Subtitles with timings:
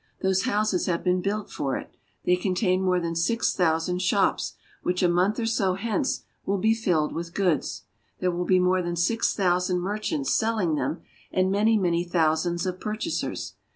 [0.23, 1.95] Those houses have been built for it;
[2.25, 6.73] they contain more than six thousand shops, which a month or so hence will be
[6.73, 7.83] filled with goods.
[8.17, 12.79] There will be more than six thousand merchants selling them, and many, many thousands of
[12.79, 13.53] purchasers.